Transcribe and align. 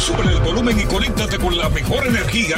Sube 0.00 0.22
el 0.22 0.40
volumen 0.40 0.80
y 0.80 0.84
conéctate 0.84 1.36
con 1.36 1.58
la 1.58 1.68
mejor 1.68 2.06
energía. 2.06 2.56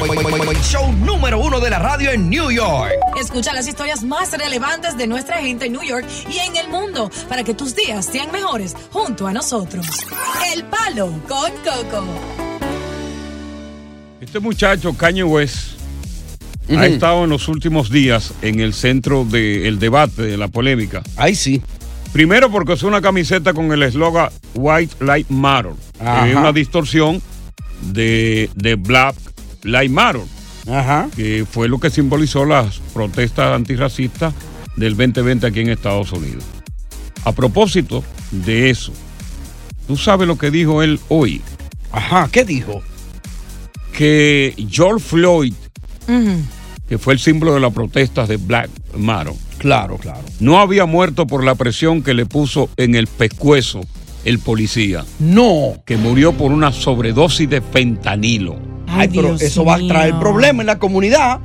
Show 0.62 0.92
número 0.92 1.40
uno 1.40 1.58
de 1.58 1.70
la 1.70 1.80
radio 1.80 2.12
en 2.12 2.30
New 2.30 2.52
York. 2.52 2.92
Escucha 3.20 3.52
las 3.52 3.66
historias 3.66 4.04
más 4.04 4.30
relevantes 4.30 4.96
de 4.96 5.08
nuestra 5.08 5.38
gente 5.38 5.66
en 5.66 5.72
New 5.72 5.82
York 5.82 6.06
y 6.30 6.38
en 6.38 6.54
el 6.54 6.68
mundo 6.68 7.10
para 7.28 7.42
que 7.42 7.52
tus 7.52 7.74
días 7.74 8.06
sean 8.06 8.30
mejores 8.30 8.76
junto 8.92 9.26
a 9.26 9.32
nosotros. 9.32 9.84
El 10.54 10.62
Palo 10.66 11.10
con 11.26 11.50
Coco. 11.64 12.04
Este 14.20 14.38
muchacho, 14.38 14.96
Kanye 14.96 15.24
West, 15.24 15.80
ha 16.70 16.86
estado 16.86 17.24
en 17.24 17.30
los 17.30 17.48
últimos 17.48 17.90
días 17.90 18.32
en 18.42 18.60
el 18.60 18.72
centro 18.72 19.24
del 19.24 19.80
debate, 19.80 20.22
de 20.22 20.36
la 20.36 20.46
polémica. 20.46 21.02
Ahí 21.16 21.34
sí. 21.34 21.60
Primero 22.12 22.52
porque 22.52 22.74
es 22.74 22.84
una 22.84 23.00
camiseta 23.00 23.52
con 23.52 23.72
el 23.72 23.82
eslogan 23.82 24.30
White 24.54 25.04
Light 25.04 25.28
Matter. 25.28 25.72
Ajá. 25.98 26.28
Es 26.28 26.36
una 26.36 26.52
distorsión 26.52 27.22
de, 27.82 28.50
de 28.54 28.74
Black 28.76 29.14
Light 29.62 29.90
Matter, 29.90 30.22
Ajá. 30.68 31.08
que 31.16 31.44
fue 31.50 31.68
lo 31.68 31.78
que 31.80 31.90
simbolizó 31.90 32.44
las 32.44 32.78
protestas 32.94 33.54
antirracistas 33.54 34.32
del 34.76 34.96
2020 34.96 35.46
aquí 35.46 35.60
en 35.60 35.68
Estados 35.70 36.12
Unidos. 36.12 36.44
A 37.24 37.32
propósito 37.32 38.02
de 38.30 38.70
eso, 38.70 38.92
tú 39.86 39.96
sabes 39.96 40.26
lo 40.26 40.36
que 40.38 40.50
dijo 40.50 40.82
él 40.82 40.98
hoy, 41.08 41.40
Ajá. 41.92 42.28
¿Qué 42.32 42.44
dijo? 42.44 42.82
que 43.92 44.54
George 44.70 45.04
Floyd, 45.06 45.52
que 46.88 46.98
fue 46.98 47.12
el 47.12 47.18
símbolo 47.20 47.52
de 47.54 47.60
las 47.60 47.72
protestas 47.72 48.26
de 48.28 48.36
Black 48.38 48.70
Matter, 48.96 49.34
Claro, 49.58 49.96
claro. 49.98 50.22
no 50.40 50.58
había 50.58 50.86
muerto 50.86 51.26
por 51.26 51.44
la 51.44 51.54
presión 51.54 52.02
que 52.02 52.14
le 52.14 52.26
puso 52.26 52.68
en 52.76 52.94
el 52.96 53.06
pescuezo 53.06 53.82
el 54.24 54.38
policía, 54.38 55.04
No. 55.18 55.74
que 55.84 55.96
murió 55.96 56.32
por 56.32 56.52
una 56.52 56.72
sobredosis 56.72 57.48
de 57.50 57.60
fentanilo. 57.60 58.56
Ay, 58.86 59.08
pero 59.08 59.28
Dios 59.28 59.42
eso 59.42 59.64
va 59.64 59.76
a 59.76 59.86
traer 59.86 60.14
problemas 60.18 60.60
en 60.60 60.66
la 60.66 60.78
comunidad. 60.78 61.40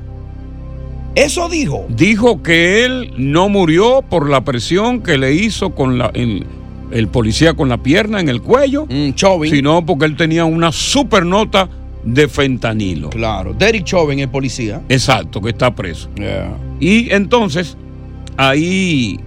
Eso 1.15 1.49
dijo. 1.49 1.85
Dijo 1.89 2.43
que 2.43 2.85
él 2.85 3.13
no 3.17 3.49
murió 3.49 4.03
por 4.07 4.29
la 4.29 4.41
presión 4.43 5.01
que 5.01 5.17
le 5.17 5.33
hizo 5.33 5.73
con 5.73 5.97
la, 5.97 6.11
el, 6.13 6.45
el 6.91 7.07
policía 7.07 7.53
con 7.55 7.69
la 7.69 7.77
pierna 7.81 8.19
en 8.19 8.29
el 8.29 8.41
cuello, 8.41 8.85
Mm, 8.87 9.13
Chauvin. 9.13 9.51
sino 9.51 9.83
porque 9.85 10.05
él 10.05 10.15
tenía 10.15 10.45
una 10.45 10.71
super 10.71 11.25
nota 11.25 11.69
de 12.03 12.27
fentanilo. 12.27 13.09
Claro. 13.09 13.53
Derek 13.53 13.83
Chauvin, 13.83 14.19
el 14.19 14.29
policía. 14.29 14.81
Exacto, 14.89 15.41
que 15.41 15.49
está 15.49 15.73
preso. 15.73 16.09
Yeah. 16.15 16.55
Y 16.79 17.11
entonces, 17.11 17.75
ahí, 18.37 19.19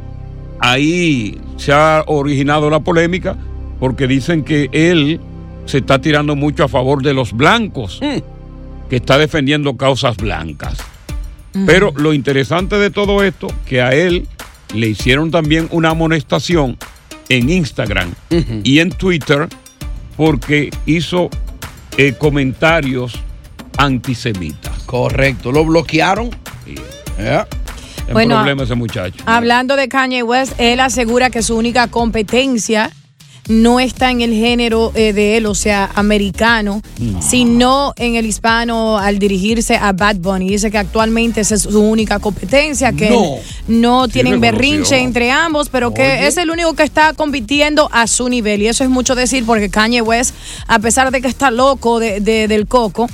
ahí 0.61 1.39
se 1.57 1.73
ha 1.73 2.05
originado 2.07 2.71
la 2.71 2.81
polémica 2.81 3.37
porque 3.79 4.07
dicen 4.07 4.45
que 4.45 4.69
él 4.73 5.21
se 5.67 5.79
está 5.79 6.01
tirando 6.01 6.37
mucho 6.37 6.65
a 6.65 6.69
favor 6.69 7.03
de 7.03 7.15
los 7.15 7.33
blancos, 7.33 8.01
que 8.89 8.97
está 8.97 9.19
defendiendo 9.19 9.77
causas 9.77 10.17
blancas. 10.17 10.79
Pero 11.67 11.93
lo 11.97 12.13
interesante 12.13 12.77
de 12.77 12.91
todo 12.91 13.25
esto, 13.25 13.49
que 13.67 13.83
a 13.83 13.93
él 13.93 14.29
le 14.75 14.89
hicieron 14.89 15.31
también 15.31 15.69
una 15.71 15.91
amonestación 15.91 16.77
en 17.29 17.51
Instagram 17.51 18.13
y 18.63 18.79
en 18.81 18.91
Twitter 18.91 19.49
porque 20.17 20.71
hizo 20.87 21.31
eh, 21.97 22.15
comentarios 22.19 23.15
antisemitas. 23.79 24.83
Correcto. 24.85 25.53
Lo 25.53 25.65
bloquearon. 25.65 26.31
Yeah. 27.19 27.47
Bueno, 28.13 28.37
problema 28.37 28.63
ese 28.65 28.75
muchacho. 28.75 29.23
Hablando 29.27 29.77
de 29.77 29.89
Kanye 29.89 30.23
West, 30.23 30.53
él 30.59 30.81
asegura 30.81 31.31
que 31.31 31.43
su 31.43 31.57
única 31.57 31.89
competencia 31.89 32.91
no 33.49 33.81
está 33.81 34.11
en 34.13 34.21
el 34.21 34.33
género 34.33 34.93
eh, 34.95 35.13
de 35.13 35.37
él, 35.37 35.47
o 35.47 35.57
sea, 35.57 35.91
americano, 35.97 36.83
sino 37.21 37.93
en 37.97 38.15
el 38.15 38.25
hispano 38.27 38.97
al 38.99 39.19
dirigirse 39.19 39.77
a 39.77 39.93
Bad 39.93 40.17
Bunny. 40.17 40.51
Dice 40.51 40.71
que 40.71 40.79
actualmente 40.79 41.41
esa 41.41 41.57
es 41.57 41.63
su 41.63 41.81
única 41.81 42.21
competencia, 42.21 42.93
que 42.93 43.11
No. 43.67 44.07
tienen 44.09 44.41
berrinche 44.41 44.99
entre 45.01 45.33
ambos, 45.33 45.69
pero 45.69 45.93
que 45.93 46.29
es 46.29 46.37
el 46.37 46.51
único 46.51 46.75
que 46.75 46.85
está 46.85 47.13
compitiendo 47.15 47.89
a 47.93 48.07
su 48.07 48.29
nivel. 48.29 48.63
Y 48.63 48.69
eso 48.69 48.85
es 48.85 48.91
mucho 48.91 49.17
decir 49.17 49.45
porque 49.45 49.69
Kanye 49.69 50.03
West, 50.03 50.35
a 50.69 50.79
pesar 50.79 51.11
de 51.11 51.21
que 51.21 51.27
está 51.29 51.51
loco 51.51 51.99
de- 51.99 52.21
de- 52.21 52.47
del 52.47 52.69
coco, 52.69 53.09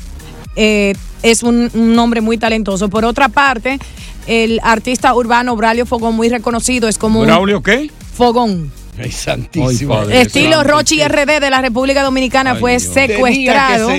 eh, 0.57 0.93
es 1.23 1.43
un, 1.45 1.71
un 1.73 1.99
hombre 1.99 2.21
muy 2.21 2.37
talentoso. 2.37 2.91
Por 2.91 3.07
otra 3.07 3.28
parte, 3.31 3.78
el 4.26 4.60
artista 4.62 5.14
urbano 5.14 5.56
Braulio 5.56 5.87
Fogón, 5.87 6.14
muy 6.14 6.28
reconocido, 6.28 6.88
es 6.88 6.98
como 6.98 7.20
un 7.20 7.26
¿Braulio 7.26 7.62
qué? 7.62 7.91
fogón. 8.14 8.70
Ay, 8.99 9.11
santísimo. 9.12 9.95
Ay, 9.95 10.01
padre. 10.05 10.21
Estilo 10.23 10.57
santo, 10.57 10.71
Rochi. 10.71 11.01
RD 11.03 11.41
de 11.41 11.51
la 11.51 11.61
República 11.61 12.03
Dominicana 12.03 12.53
Ay, 12.53 12.61
fue 12.61 12.79
Dios. 12.79 12.83
secuestrado. 12.95 13.91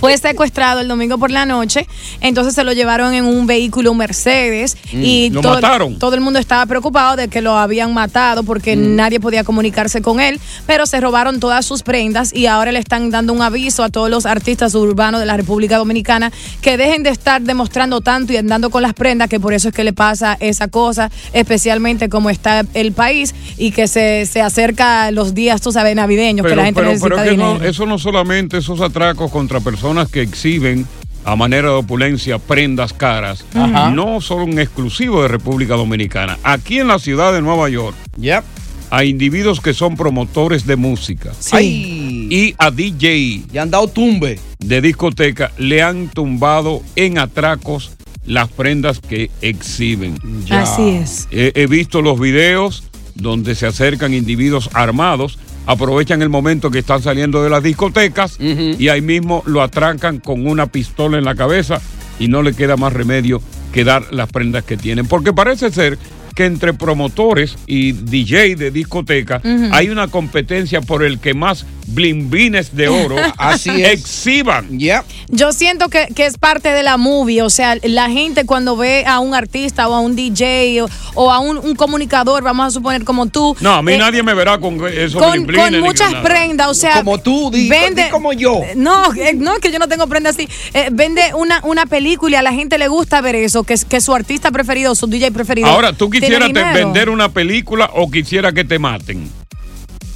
Fue 0.00 0.16
secuestrado 0.18 0.80
el 0.80 0.88
domingo 0.88 1.18
por 1.18 1.30
la 1.30 1.46
noche. 1.46 1.86
Entonces 2.20 2.54
se 2.54 2.64
lo 2.64 2.72
llevaron 2.72 3.14
en 3.14 3.24
un 3.24 3.46
vehículo 3.46 3.94
Mercedes. 3.94 4.76
y 4.92 5.28
Mm. 5.30 5.34
¿Lo 5.34 5.40
todo, 5.42 5.54
mataron? 5.54 5.98
todo 5.98 6.14
el 6.14 6.20
mundo 6.20 6.38
estaba 6.38 6.64
preocupado 6.66 7.16
de 7.16 7.28
que 7.28 7.40
lo 7.42 7.56
habían 7.56 7.92
matado 7.94 8.42
porque 8.42 8.76
Mm. 8.76 8.96
nadie 8.96 9.20
podía 9.20 9.44
comunicarse 9.44 10.02
con 10.02 10.20
él. 10.20 10.40
Pero 10.66 10.86
se 10.86 11.00
robaron 11.00 11.40
todas 11.40 11.64
sus 11.64 11.82
prendas 11.82 12.32
y 12.34 12.46
ahora 12.46 12.72
le 12.72 12.78
están 12.78 13.10
dando 13.10 13.32
un 13.32 13.42
aviso 13.42 13.82
a 13.84 13.88
todos 13.88 14.10
los 14.10 14.26
artistas 14.26 14.74
urbanos 14.74 15.20
de 15.20 15.26
la 15.26 15.36
República 15.36 15.76
Dominicana 15.78 16.32
que 16.62 16.76
dejen 16.76 17.02
de 17.02 17.10
estar 17.10 17.40
demostrando 17.42 18.00
tanto 18.00 18.32
y 18.32 18.36
andando 18.36 18.70
con 18.70 18.82
las 18.82 18.94
prendas, 18.94 19.28
que 19.28 19.38
por 19.40 19.52
eso 19.52 19.68
es 19.68 19.74
que 19.74 19.84
le 19.84 19.92
pasa 19.92 20.36
esa 20.40 20.68
cosa, 20.68 21.10
especialmente 21.32 22.08
como 22.08 22.30
está 22.30 22.64
el 22.74 22.92
país 22.92 23.34
y 23.56 23.70
que 23.70 23.86
se, 23.88 24.07
se 24.26 24.40
acerca 24.40 25.10
los 25.10 25.34
días, 25.34 25.60
tú 25.60 25.72
sabes, 25.72 25.94
navideños, 25.96 26.46
que 26.46 26.56
la 26.56 26.64
gente 26.64 26.80
pero, 26.80 26.88
necesita 26.92 27.14
pero 27.16 27.24
que 27.24 27.30
dinero. 27.30 27.58
no, 27.58 27.64
eso 27.64 27.86
no 27.86 27.98
solamente 27.98 28.58
esos 28.58 28.80
atracos 28.80 29.30
contra 29.30 29.60
personas 29.60 30.08
que 30.08 30.22
exhiben 30.22 30.86
a 31.24 31.36
manera 31.36 31.68
de 31.68 31.74
opulencia 31.74 32.38
prendas 32.38 32.92
caras, 32.92 33.44
Ajá. 33.54 33.90
no 33.90 34.20
son 34.20 34.58
exclusivos 34.58 35.22
de 35.22 35.28
República 35.28 35.74
Dominicana. 35.74 36.38
Aquí 36.42 36.78
en 36.78 36.88
la 36.88 36.98
ciudad 36.98 37.32
de 37.32 37.42
Nueva 37.42 37.68
York 37.68 37.96
Yep. 38.18 38.44
hay 38.90 39.10
individuos 39.10 39.60
que 39.60 39.74
son 39.74 39.96
promotores 39.96 40.64
de 40.66 40.76
música 40.76 41.32
Sí. 41.38 41.56
Ay. 41.56 42.28
y 42.30 42.54
a 42.58 42.70
DJ 42.70 43.42
Ya 43.52 43.62
han 43.62 43.70
dado 43.70 43.88
tumbe. 43.88 44.38
de 44.58 44.80
discoteca 44.80 45.52
le 45.58 45.82
han 45.82 46.08
tumbado 46.08 46.82
en 46.96 47.18
atracos 47.18 47.92
las 48.24 48.48
prendas 48.48 49.00
que 49.00 49.30
exhiben. 49.40 50.18
Ya. 50.46 50.62
Así 50.62 50.88
es. 50.90 51.28
He, 51.30 51.52
he 51.54 51.66
visto 51.66 52.00
los 52.02 52.18
videos 52.20 52.84
donde 53.18 53.54
se 53.54 53.66
acercan 53.66 54.14
individuos 54.14 54.70
armados, 54.72 55.38
aprovechan 55.66 56.22
el 56.22 56.28
momento 56.28 56.70
que 56.70 56.78
están 56.78 57.02
saliendo 57.02 57.42
de 57.42 57.50
las 57.50 57.62
discotecas 57.62 58.38
y 58.40 58.88
ahí 58.88 59.02
mismo 59.02 59.42
lo 59.44 59.60
atrancan 59.60 60.18
con 60.18 60.46
una 60.46 60.66
pistola 60.66 61.18
en 61.18 61.24
la 61.24 61.34
cabeza 61.34 61.80
y 62.18 62.28
no 62.28 62.42
le 62.42 62.54
queda 62.54 62.76
más 62.76 62.92
remedio 62.92 63.42
que 63.72 63.84
dar 63.84 64.12
las 64.12 64.30
prendas 64.30 64.64
que 64.64 64.76
tienen. 64.76 65.06
Porque 65.06 65.32
parece 65.32 65.70
ser 65.70 65.98
que 66.38 66.44
entre 66.44 66.72
promotores 66.72 67.56
y 67.66 67.90
DJ 67.90 68.54
de 68.54 68.70
discoteca 68.70 69.42
hay 69.72 69.88
una 69.88 70.06
competencia 70.06 70.80
por 70.80 71.02
el 71.02 71.18
que 71.18 71.34
más 71.34 71.66
blimbines 71.88 72.76
de 72.76 72.86
oro 72.88 73.16
Así 73.38 73.70
es. 73.82 73.88
exhiban. 74.04 74.78
Ya. 74.78 75.04
Yo 75.30 75.52
siento 75.52 75.88
que, 75.88 76.06
que 76.14 76.26
es 76.26 76.38
parte 76.38 76.68
de 76.68 76.82
la 76.84 76.96
movie, 76.96 77.42
o 77.42 77.50
sea, 77.50 77.76
la 77.82 78.08
gente 78.08 78.44
cuando 78.46 78.76
ve 78.76 79.04
a 79.06 79.18
un 79.18 79.34
artista 79.34 79.88
o 79.88 79.94
a 79.94 80.00
un 80.00 80.14
DJ 80.14 80.82
o, 80.82 80.88
o 81.14 81.32
a 81.32 81.40
un, 81.40 81.58
un 81.58 81.74
comunicador, 81.74 82.44
vamos 82.44 82.66
a 82.66 82.70
suponer 82.70 83.02
como 83.04 83.26
tú. 83.26 83.56
No, 83.60 83.72
a 83.74 83.82
mí 83.82 83.94
eh, 83.94 83.98
nadie 83.98 84.22
me 84.22 84.34
verá 84.34 84.58
con 84.58 84.74
esos 84.86 85.20
con, 85.20 85.44
con 85.46 85.80
muchas 85.80 86.14
prendas, 86.22 86.68
o 86.68 86.74
sea, 86.74 86.98
Como 86.98 87.18
tú, 87.18 87.50
di- 87.50 87.68
vende, 87.68 88.04
di 88.04 88.10
como 88.10 88.32
yo. 88.32 88.60
No, 88.76 89.12
eh, 89.14 89.32
no 89.34 89.54
es 89.54 89.58
que 89.60 89.72
yo 89.72 89.78
no 89.80 89.88
tengo 89.88 90.06
prendas 90.06 90.36
así. 90.36 90.48
Eh, 90.74 90.90
vende 90.92 91.22
una, 91.34 91.60
una 91.64 91.86
película 91.86 92.36
y 92.36 92.38
a 92.38 92.42
la 92.42 92.52
gente 92.52 92.78
le 92.78 92.86
gusta 92.86 93.20
ver 93.22 93.34
eso, 93.34 93.64
que, 93.64 93.74
es- 93.74 93.84
que 93.84 94.00
su 94.00 94.14
artista 94.14 94.52
preferido, 94.52 94.94
su 94.94 95.08
DJ 95.08 95.32
preferido. 95.32 95.68
Ahora, 95.68 95.92
¿tú 95.94 96.08
tiene 96.10 96.27
te- 96.36 96.46
dinero. 96.48 96.74
vender 96.74 97.10
una 97.10 97.28
película 97.30 97.90
o 97.94 98.10
quisiera 98.10 98.52
que 98.52 98.64
te 98.64 98.78
maten? 98.78 99.28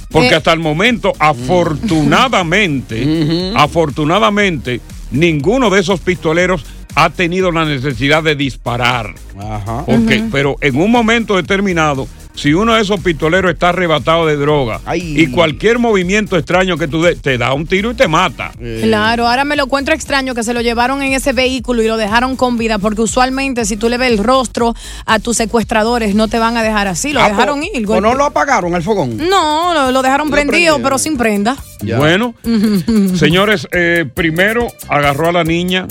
Porque 0.09 0.29
Eh. 0.29 0.35
hasta 0.35 0.53
el 0.53 0.59
momento, 0.59 1.13
afortunadamente, 1.17 3.51
afortunadamente, 3.55 4.79
ninguno 5.11 5.69
de 5.69 5.81
esos 5.81 5.99
pistoleros 5.99 6.65
ha 6.95 7.09
tenido 7.09 7.51
la 7.51 7.65
necesidad 7.65 8.23
de 8.23 8.35
disparar. 8.35 9.13
Ajá. 9.39 9.83
Porque, 9.85 10.23
Pero 10.31 10.55
en 10.61 10.75
un 10.75 10.91
momento 10.91 11.35
determinado, 11.35 12.07
si 12.35 12.53
uno 12.53 12.73
de 12.73 12.81
esos 12.81 12.99
pistoleros 13.01 13.51
está 13.53 13.69
arrebatado 13.69 14.25
de 14.25 14.35
droga 14.37 14.81
Ay. 14.85 15.19
y 15.21 15.27
cualquier 15.27 15.77
movimiento 15.77 16.35
extraño 16.37 16.77
que 16.77 16.87
tú 16.87 17.01
des, 17.03 17.21
te 17.21 17.37
da 17.37 17.53
un 17.53 17.67
tiro 17.67 17.91
y 17.91 17.93
te 17.93 18.07
mata. 18.07 18.51
Claro, 18.81 19.27
ahora 19.27 19.43
me 19.45 19.55
lo 19.55 19.65
encuentro 19.65 19.93
extraño 19.93 20.33
que 20.33 20.43
se 20.43 20.53
lo 20.53 20.61
llevaron 20.61 21.03
en 21.03 21.13
ese 21.13 21.31
vehículo 21.33 21.83
y 21.83 21.87
lo 21.87 21.95
dejaron 21.97 22.35
con 22.35 22.57
vida, 22.57 22.79
porque 22.79 23.01
usualmente 23.01 23.65
si 23.65 23.77
tú 23.77 23.87
le 23.87 23.97
ves 23.97 24.11
el 24.11 24.17
rostro 24.17 24.73
a 25.05 25.19
tus 25.19 25.37
secuestradores 25.37 26.15
no 26.15 26.27
te 26.27 26.39
van 26.39 26.57
a 26.57 26.63
dejar 26.63 26.87
así, 26.87 27.13
lo 27.13 27.21
Ah, 27.21 27.29
dejaron 27.29 27.59
pues, 27.59 27.71
ir. 27.75 27.89
¿O 27.89 28.01
no 28.01 28.15
lo 28.15 28.25
apagaron 28.25 28.73
al 28.73 28.81
fogón? 28.83 29.15
No, 29.17 29.73
lo, 29.73 29.91
lo 29.91 30.01
dejaron 30.01 30.27
Lo 30.27 30.31
prendido, 30.31 30.51
prendieron. 30.51 30.81
pero 30.81 30.97
sin 30.97 31.17
prenda. 31.17 31.55
Ya. 31.81 31.97
Bueno, 31.97 32.33
señores, 33.15 33.67
eh, 33.71 34.05
primero 34.13 34.67
agarró 34.89 35.29
a 35.29 35.31
la 35.33 35.43
niña, 35.43 35.87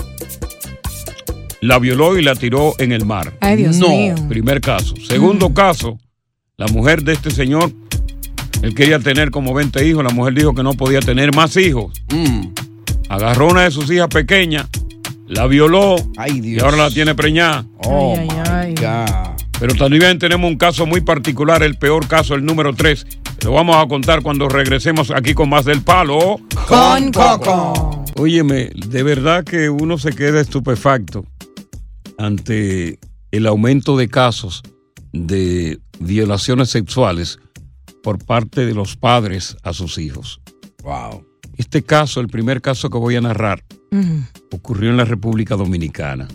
la 1.60 1.78
violó 1.78 2.18
y 2.18 2.22
la 2.22 2.34
tiró 2.34 2.74
en 2.78 2.92
el 2.92 3.04
mar. 3.06 3.32
Ay, 3.40 3.56
Dios 3.56 3.76
No. 3.76 3.88
mío. 3.88 4.14
Primer 4.28 4.60
caso. 4.60 4.94
Segundo 5.08 5.54
caso, 5.54 5.98
la 6.56 6.66
mujer 6.68 7.02
de 7.02 7.12
este 7.14 7.30
señor, 7.30 7.72
él 8.62 8.74
quería 8.74 8.98
tener 8.98 9.30
como 9.30 9.54
20 9.54 9.86
hijos, 9.86 10.04
la 10.04 10.10
mujer 10.10 10.34
dijo 10.34 10.54
que 10.54 10.62
no 10.62 10.74
podía 10.74 11.00
tener 11.00 11.34
más 11.34 11.56
hijos. 11.56 11.92
Mm. 12.12 12.48
Agarró 13.08 13.48
una 13.48 13.62
de 13.62 13.70
sus 13.70 13.90
hijas 13.90 14.08
pequeñas, 14.08 14.68
la 15.26 15.46
violó 15.46 15.96
Ay, 16.16 16.32
y 16.38 16.40
Dios. 16.40 16.62
ahora 16.62 16.76
la 16.76 16.90
tiene 16.90 17.14
preñada. 17.14 17.64
Oh, 17.84 18.14
Ay, 18.16 18.28
ay, 18.46 18.74
my 18.74 18.84
ay. 18.84 19.06
God. 19.06 19.42
Pero 19.58 19.74
también 19.74 20.18
tenemos 20.18 20.50
un 20.50 20.56
caso 20.56 20.86
muy 20.86 21.00
particular, 21.02 21.62
el 21.62 21.76
peor 21.76 22.08
caso, 22.08 22.34
el 22.34 22.44
número 22.44 22.74
3. 22.74 23.06
Lo 23.44 23.52
vamos 23.52 23.76
a 23.76 23.86
contar 23.86 24.22
cuando 24.22 24.48
regresemos 24.48 25.10
aquí 25.10 25.34
con 25.34 25.48
más 25.48 25.64
del 25.64 25.82
palo. 25.82 26.40
Con 26.68 27.12
Coco. 27.12 28.04
Óyeme, 28.16 28.70
de 28.74 29.02
verdad 29.02 29.44
que 29.44 29.68
uno 29.70 29.98
se 29.98 30.12
queda 30.12 30.40
estupefacto 30.40 31.24
ante 32.18 32.98
el 33.30 33.46
aumento 33.46 33.96
de 33.96 34.08
casos 34.08 34.62
de 35.12 35.78
violaciones 36.06 36.70
sexuales 36.70 37.38
por 38.02 38.24
parte 38.24 38.66
de 38.66 38.74
los 38.74 38.96
padres 38.96 39.56
a 39.62 39.72
sus 39.72 39.98
hijos. 39.98 40.40
Wow. 40.82 41.24
Este 41.56 41.82
caso, 41.82 42.20
el 42.20 42.28
primer 42.28 42.60
caso 42.60 42.90
que 42.90 42.98
voy 42.98 43.16
a 43.16 43.20
narrar, 43.20 43.64
ocurrió 44.50 44.90
en 44.90 44.96
la 44.96 45.04
República 45.04 45.54
Dominicana. 45.54 46.26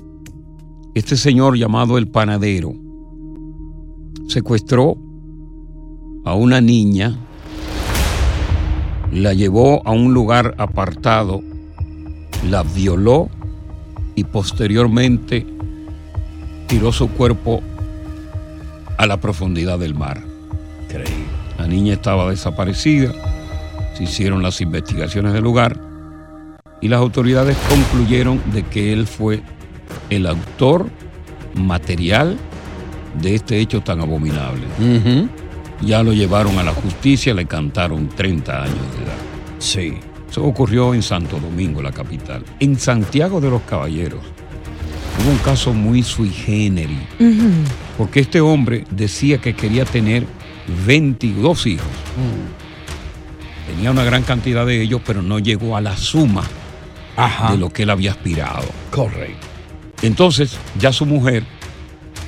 Este 0.93 1.17
señor 1.17 1.57
llamado 1.57 1.97
el 1.97 2.07
panadero 2.07 2.73
secuestró 4.27 4.97
a 6.23 6.35
una 6.35 6.61
niña, 6.61 7.17
la 9.11 9.33
llevó 9.33 9.81
a 9.87 9.91
un 9.91 10.13
lugar 10.13 10.55
apartado, 10.57 11.41
la 12.49 12.63
violó 12.63 13.29
y 14.15 14.23
posteriormente 14.23 15.45
tiró 16.67 16.91
su 16.91 17.09
cuerpo 17.09 17.61
a 18.97 19.05
la 19.05 19.17
profundidad 19.17 19.79
del 19.79 19.93
mar. 19.93 20.21
Increíble. 20.83 21.25
La 21.57 21.67
niña 21.67 21.93
estaba 21.93 22.29
desaparecida, 22.29 23.11
se 23.95 24.03
hicieron 24.03 24.43
las 24.43 24.61
investigaciones 24.61 25.33
del 25.33 25.43
lugar 25.43 25.79
y 26.81 26.87
las 26.87 26.99
autoridades 26.99 27.57
concluyeron 27.69 28.41
de 28.53 28.63
que 28.63 28.93
él 28.93 29.07
fue 29.07 29.41
el 30.09 30.27
autor 30.27 30.87
material 31.55 32.37
de 33.21 33.35
este 33.35 33.59
hecho 33.59 33.81
tan 33.81 34.01
abominable. 34.01 34.65
Ya 35.81 36.03
lo 36.03 36.13
llevaron 36.13 36.57
a 36.57 36.63
la 36.63 36.73
justicia, 36.73 37.33
le 37.33 37.45
cantaron 37.45 38.09
30 38.09 38.63
años 38.63 38.75
de 38.75 39.03
edad. 39.03 39.17
Sí. 39.59 39.97
Eso 40.29 40.43
ocurrió 40.43 40.93
en 40.93 41.01
Santo 41.01 41.39
Domingo, 41.39 41.81
la 41.81 41.91
capital. 41.91 42.43
En 42.59 42.77
Santiago 42.77 43.39
de 43.39 43.49
los 43.49 43.61
Caballeros 43.61 44.21
hubo 45.21 45.31
un 45.31 45.37
caso 45.39 45.73
muy 45.73 46.03
sui 46.03 46.29
generis, 46.29 46.97
porque 47.97 48.19
este 48.21 48.41
hombre 48.41 48.83
decía 48.91 49.39
que 49.39 49.53
quería 49.55 49.85
tener 49.85 50.25
22 50.85 51.65
hijos. 51.67 51.85
Tenía 53.67 53.91
una 53.91 54.03
gran 54.03 54.23
cantidad 54.23 54.65
de 54.65 54.81
ellos, 54.81 55.01
pero 55.05 55.21
no 55.21 55.39
llegó 55.39 55.75
a 55.75 55.81
la 55.81 55.97
suma 55.97 56.43
Ajá. 57.15 57.51
de 57.51 57.57
lo 57.57 57.69
que 57.69 57.83
él 57.83 57.89
había 57.89 58.11
aspirado. 58.11 58.65
Correcto. 58.91 59.45
Entonces, 60.01 60.57
ya 60.79 60.93
su 60.93 61.05
mujer, 61.05 61.43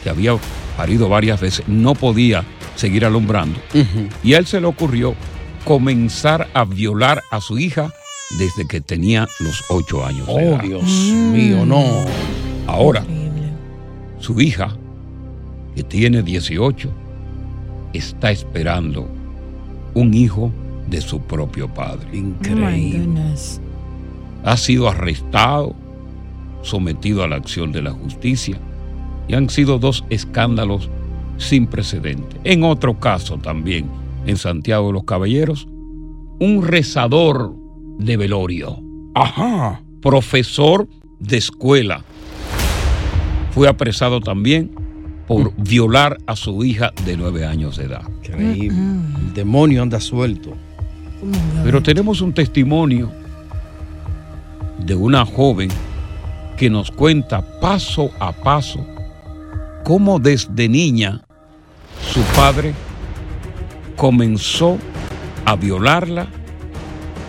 que 0.04 0.10
había 0.10 0.36
parido 0.76 1.08
varias 1.08 1.40
veces, 1.40 1.66
no 1.68 1.96
podía 1.96 2.44
seguir 2.76 3.06
alumbrando. 3.06 3.60
Y 4.24 4.34
a 4.34 4.38
él 4.40 4.48
se 4.48 4.60
le 4.60 4.68
ocurrió 4.68 5.16
comenzar 5.66 6.48
a 6.54 6.64
violar 6.66 7.22
a 7.32 7.40
su 7.42 7.58
hija 7.60 7.92
desde 8.38 8.68
que 8.68 8.82
tenía 8.82 9.28
los 9.40 9.64
ocho 9.70 10.06
años. 10.06 10.26
de 10.28 10.34
Oh, 10.34 10.40
edad. 10.40 10.62
Dios 10.64 10.84
mío, 10.84 11.66
no. 11.66 12.06
Ahora, 12.70 13.04
su 14.20 14.40
hija, 14.40 14.70
que 15.76 15.82
tiene 15.82 16.22
18, 16.22 16.88
está 17.94 18.30
esperando 18.30 19.08
un 19.96 20.14
hijo 20.14 20.52
de 20.88 21.02
su 21.02 21.20
propio 21.20 21.68
padre. 21.68 22.08
Increíble. 22.16 23.22
Ha 24.44 24.56
sido 24.56 24.88
arrestado, 24.88 25.74
sometido 26.62 27.24
a 27.24 27.28
la 27.28 27.38
acción 27.38 27.72
de 27.72 27.82
la 27.82 27.92
justicia 27.92 28.60
y 29.28 29.34
han 29.34 29.50
sido 29.50 29.80
dos 29.80 30.06
escándalos 30.12 30.92
sin 31.38 31.66
precedente. 31.66 32.38
En 32.44 32.64
otro 32.64 33.00
caso 33.00 33.40
también, 33.40 33.88
en 34.28 34.38
Santiago 34.38 34.88
de 34.88 34.94
los 34.94 35.06
Caballeros, 35.06 35.68
un 36.40 36.62
rezador 36.64 37.52
de 37.98 38.16
velorio, 38.16 38.80
Ajá. 39.16 39.82
profesor 40.02 40.88
de 41.20 41.38
escuela, 41.38 42.06
fue 43.60 43.68
apresado 43.68 44.22
también 44.22 44.72
por 45.28 45.54
violar 45.58 46.18
a 46.28 46.38
su 46.38 46.64
hija 46.64 46.94
de 47.04 47.18
nueve 47.18 47.46
años 47.46 47.76
de 47.76 47.88
edad. 47.88 48.04
Increíble. 48.24 48.78
El 49.20 49.34
demonio 49.34 49.82
anda 49.82 50.00
suelto. 50.00 50.54
Pero 51.62 51.84
tenemos 51.84 52.22
un 52.22 52.32
testimonio 52.32 53.12
de 54.78 54.96
una 54.96 55.26
joven 55.26 55.70
que 56.56 56.70
nos 56.70 56.90
cuenta 56.90 57.60
paso 57.60 58.12
a 58.22 58.32
paso 58.32 58.80
cómo 59.84 60.20
desde 60.20 60.70
niña 60.70 61.20
su 62.14 62.22
padre 62.38 62.74
comenzó 63.98 64.78
a 65.44 65.58
violarla 65.58 66.28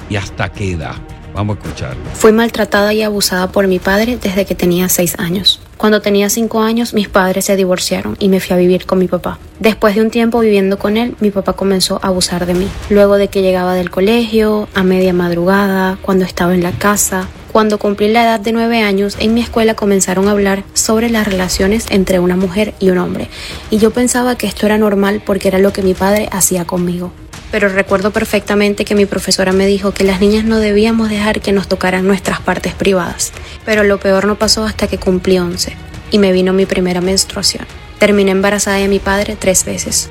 y 0.09 0.15
hasta 0.15 0.49
qué 0.53 0.75
edad. 0.75 0.95
Vamos 1.35 1.57
a 1.57 1.61
escucharlo. 1.61 2.05
Fui 2.15 2.31
maltratada 2.31 2.95
y 2.95 3.03
abusada 3.03 3.51
por 3.51 3.67
mi 3.67 3.81
padre 3.81 4.17
desde 4.17 4.45
que 4.47 4.55
tenía 4.55 4.89
6 4.89 5.19
años. 5.19 5.61
Cuando 5.81 6.03
tenía 6.03 6.29
5 6.29 6.61
años, 6.61 6.93
mis 6.93 7.09
padres 7.09 7.47
se 7.47 7.57
divorciaron 7.57 8.15
y 8.21 8.29
me 8.29 8.39
fui 8.39 8.53
a 8.53 8.59
vivir 8.59 8.85
con 8.85 8.99
mi 8.99 9.09
papá. 9.09 9.39
Después 9.61 9.95
de 9.95 10.03
un 10.03 10.11
tiempo 10.11 10.41
viviendo 10.41 10.79
con 10.79 10.99
él, 10.99 11.17
mi 11.21 11.31
papá 11.31 11.55
comenzó 11.55 11.99
a 12.03 12.09
abusar 12.09 12.45
de 12.45 12.53
mí. 12.53 12.69
Luego 12.91 13.17
de 13.17 13.29
que 13.29 13.41
llegaba 13.41 13.73
del 13.73 13.91
colegio, 13.91 14.69
a 14.75 14.83
media 14.83 15.15
madrugada, 15.15 15.97
cuando 16.03 16.27
estaba 16.27 16.53
en 16.53 16.63
la 16.63 16.73
casa, 16.73 17.29
cuando 17.51 17.79
cumplí 17.79 18.09
la 18.09 18.25
edad 18.25 18.41
de 18.41 18.53
9 18.53 18.83
años, 18.83 19.17
en 19.21 19.33
mi 19.33 19.41
escuela 19.41 19.75
comenzaron 19.75 20.29
a 20.29 20.33
hablar 20.33 20.65
sobre 20.75 21.09
las 21.09 21.27
relaciones 21.27 21.87
entre 21.89 22.19
una 22.19 22.37
mujer 22.37 22.75
y 22.79 22.91
un 22.91 22.99
hombre. 22.99 23.31
Y 23.71 23.79
yo 23.79 23.91
pensaba 23.91 24.37
que 24.37 24.47
esto 24.47 24.67
era 24.67 24.77
normal 24.77 25.23
porque 25.25 25.49
era 25.49 25.59
lo 25.59 25.73
que 25.73 25.81
mi 25.81 25.95
padre 25.95 26.29
hacía 26.31 26.67
conmigo. 26.67 27.11
Pero 27.51 27.69
recuerdo 27.69 28.13
perfectamente 28.13 28.85
que 28.85 28.95
mi 28.95 29.07
profesora 29.07 29.53
me 29.53 29.67
dijo 29.67 29.93
que 29.93 30.05
las 30.05 30.21
niñas 30.21 30.45
no 30.45 30.59
debíamos 30.59 31.09
dejar 31.11 31.41
que 31.41 31.53
nos 31.53 31.67
tocaran 31.69 32.07
nuestras 32.07 32.41
partes 32.41 32.75
privadas. 32.75 33.33
Pero 33.65 33.83
lo 33.83 33.99
peor 33.99 34.27
no 34.27 34.37
pasó 34.37 34.65
hasta 34.65 34.87
que 34.87 34.99
cumplí 34.99 35.39
11 35.39 35.73
y 36.13 36.19
me 36.19 36.33
vino 36.33 36.53
mi 36.53 36.67
primera 36.67 37.01
menstruación. 37.01 37.65
Terminé 37.99 38.31
embarazada 38.31 38.77
de 38.77 38.89
mi 38.89 38.99
padre 39.01 39.37
tres 39.39 39.65
veces. 39.65 40.11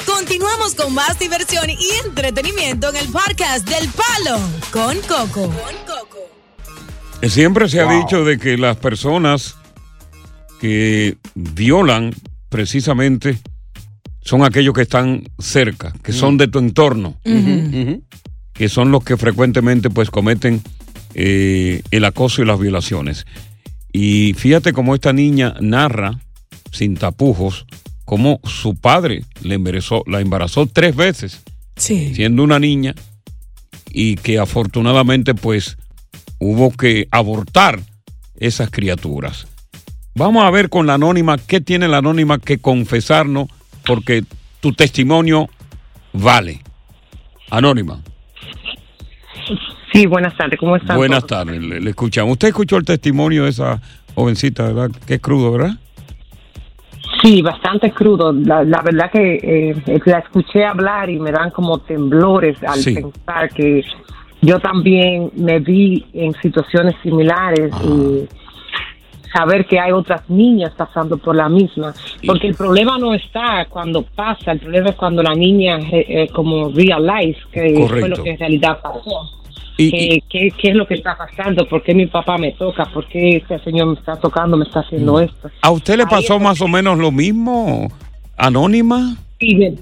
Continuamos 0.04 0.74
con 0.74 0.94
más 0.94 1.18
diversión 1.18 1.70
y 1.70 1.78
entretenimiento 2.06 2.90
en 2.90 2.96
el 2.96 3.08
podcast 3.08 3.68
del 3.68 3.88
Palo 3.88 4.38
con 4.70 4.98
Coco. 5.02 5.52
Siempre 7.22 7.68
se 7.68 7.80
ha 7.80 7.90
dicho 7.90 8.24
de 8.24 8.38
que 8.38 8.56
las 8.56 8.76
personas 8.76 9.56
que 10.60 11.16
violan 11.34 12.14
precisamente 12.48 13.38
son 14.28 14.44
aquellos 14.44 14.74
que 14.74 14.82
están 14.82 15.24
cerca, 15.38 15.90
que 16.02 16.12
son 16.12 16.36
de 16.36 16.48
tu 16.48 16.58
entorno, 16.58 17.16
que 18.52 18.68
son 18.68 18.90
los 18.90 19.02
que 19.02 19.16
frecuentemente 19.16 19.88
pues 19.88 20.10
cometen 20.10 20.60
eh, 21.14 21.80
el 21.90 22.04
acoso 22.04 22.42
y 22.42 22.44
las 22.44 22.60
violaciones. 22.60 23.24
Y 23.90 24.34
fíjate 24.34 24.74
cómo 24.74 24.94
esta 24.94 25.14
niña 25.14 25.54
narra, 25.62 26.20
sin 26.72 26.94
tapujos, 26.98 27.64
cómo 28.04 28.40
su 28.44 28.74
padre 28.74 29.24
le 29.42 29.54
embarazó, 29.54 30.04
la 30.06 30.20
embarazó 30.20 30.66
tres 30.66 30.94
veces, 30.94 31.40
Sí. 31.76 32.14
siendo 32.14 32.42
una 32.42 32.58
niña, 32.58 32.94
y 33.90 34.16
que 34.16 34.38
afortunadamente 34.38 35.34
pues 35.34 35.78
hubo 36.38 36.70
que 36.70 37.08
abortar 37.10 37.80
esas 38.38 38.68
criaturas. 38.70 39.46
Vamos 40.14 40.44
a 40.44 40.50
ver 40.50 40.68
con 40.68 40.86
la 40.86 40.94
anónima 40.94 41.38
qué 41.38 41.62
tiene 41.62 41.88
la 41.88 41.98
anónima 41.98 42.38
que 42.38 42.58
confesarnos, 42.58 43.48
porque 43.88 44.22
tu 44.60 44.72
testimonio 44.72 45.48
vale. 46.12 46.60
Anónima, 47.50 47.98
Sí, 49.92 50.06
buenas 50.06 50.36
tardes, 50.36 50.60
¿cómo 50.60 50.76
están? 50.76 50.96
buenas 50.98 51.26
tardes, 51.26 51.60
le, 51.62 51.80
le 51.80 51.90
escuchamos. 51.90 52.32
Usted 52.32 52.48
escuchó 52.48 52.76
el 52.76 52.84
testimonio 52.84 53.44
de 53.44 53.50
esa 53.50 53.80
jovencita, 54.14 54.64
¿verdad? 54.64 54.90
Que 55.06 55.14
es 55.14 55.20
crudo, 55.20 55.50
¿verdad? 55.52 55.72
Sí, 57.22 57.40
bastante 57.40 57.90
crudo. 57.92 58.32
La, 58.32 58.62
la 58.64 58.82
verdad 58.82 59.10
que 59.10 59.36
eh, 59.42 60.00
la 60.04 60.18
escuché 60.18 60.64
hablar 60.66 61.08
y 61.08 61.18
me 61.18 61.32
dan 61.32 61.50
como 61.50 61.78
temblores 61.78 62.62
al 62.62 62.78
Sí. 62.78 62.94
pensar 62.94 63.48
que 63.48 63.82
yo 64.42 64.60
también 64.60 65.30
me 65.34 65.58
vi 65.58 66.04
en 66.12 66.34
situaciones 66.42 66.94
similares 67.02 67.72
y 67.82 68.28
saber 69.32 69.66
que 69.66 69.78
hay 69.78 69.92
otras 69.92 70.28
niñas 70.28 70.72
pasando 70.76 71.18
por 71.18 71.34
la 71.36 71.48
misma. 71.48 71.92
Porque 72.26 72.48
el 72.48 72.54
problema 72.54 72.98
no 72.98 73.14
está 73.14 73.66
cuando 73.68 74.02
pasa, 74.02 74.52
el 74.52 74.60
problema 74.60 74.90
es 74.90 74.96
cuando 74.96 75.22
la 75.22 75.34
niña 75.34 75.78
eh, 75.92 76.06
eh, 76.08 76.28
como 76.32 76.70
realize 76.70 77.38
que 77.52 77.70
fue 77.74 77.86
Correcto. 77.86 78.08
lo 78.08 78.22
que 78.22 78.30
en 78.30 78.38
realidad 78.38 78.78
pasó. 78.82 79.30
Y- 79.80 80.20
¿Qué 80.28 80.50
es 80.62 80.74
lo 80.74 80.86
que 80.88 80.94
está 80.94 81.16
pasando? 81.16 81.64
¿Por 81.68 81.82
qué 81.84 81.94
mi 81.94 82.06
papá 82.06 82.36
me 82.36 82.50
toca? 82.52 82.84
¿Por 82.86 83.06
qué 83.06 83.36
este 83.36 83.60
señor 83.60 83.86
me 83.86 83.94
está 83.94 84.16
tocando, 84.16 84.56
me 84.56 84.64
está 84.64 84.80
haciendo 84.80 85.20
esto? 85.20 85.50
¿A 85.62 85.70
usted 85.70 85.96
le 85.96 86.06
pasó 86.06 86.40
más 86.40 86.60
o 86.60 86.66
menos 86.66 86.98
lo 86.98 87.12
mismo, 87.12 87.88
Anónima? 88.36 89.16
Sí, 89.38 89.54
me, 89.54 89.74